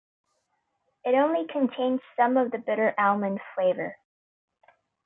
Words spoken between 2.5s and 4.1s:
bitter almond flavour.